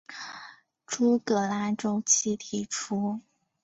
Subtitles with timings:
[0.87, 3.21] 朱格拉周期提出。